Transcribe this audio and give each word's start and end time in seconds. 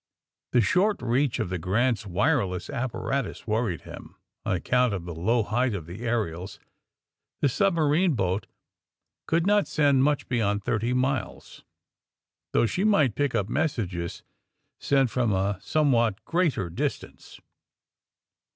The 0.53 0.61
short 0.61 0.99
reach 1.03 1.37
of 1.37 1.49
the 1.49 1.59
''Grant 1.69 1.99
's 1.99 2.07
''wire 2.07 2.43
less 2.43 2.71
apparatus 2.71 3.45
worried 3.45 3.81
him. 3.81 4.15
On 4.47 4.55
account 4.55 4.95
of 4.95 5.05
the 5.05 5.13
low 5.13 5.43
height 5.43 5.75
of 5.75 5.85
the 5.85 6.01
aerials 6.01 6.59
the 7.41 7.47
submarine 7.47 8.15
boat 8.15 8.47
could 9.27 9.45
not 9.45 9.67
send 9.67 10.03
much 10.03 10.27
beyond 10.27 10.63
thirty 10.63 10.91
miles, 10.93 11.63
though 12.51 12.65
she 12.65 12.83
might 12.83 13.13
pick 13.13 13.35
up 13.35 13.47
messages 13.47 14.23
sent 14.79 15.11
from 15.11 15.33
a 15.33 15.59
some 15.61 15.91
what 15.91 16.25
greater 16.25 16.71
distance. 16.71 17.39